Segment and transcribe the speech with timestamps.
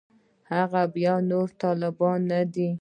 [0.51, 1.99] هغه خو بیا نور طالب
[2.29, 2.67] نه دی